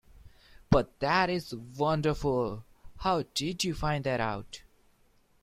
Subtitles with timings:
[0.71, 2.63] But that is wonderful!
[3.01, 4.63] How did you find that out?